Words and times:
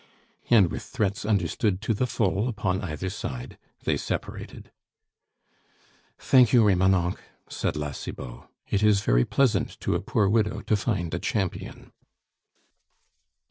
And 0.49 0.71
with 0.71 0.81
threats 0.81 1.27
understood 1.27 1.79
to 1.83 1.93
the 1.93 2.07
full 2.07 2.47
upon 2.47 2.81
either 2.81 3.07
side, 3.11 3.59
they 3.83 3.97
separated. 3.97 4.71
"Thank 6.17 6.51
you, 6.51 6.63
Remonencq!" 6.63 7.19
said 7.47 7.75
La 7.75 7.91
Cibot; 7.91 8.47
"it 8.67 8.81
is 8.81 9.01
very 9.01 9.25
pleasant 9.25 9.79
to 9.81 9.93
a 9.93 10.01
poor 10.01 10.27
widow 10.27 10.61
to 10.61 10.75
find 10.75 11.13
a 11.13 11.19
champion." 11.19 11.91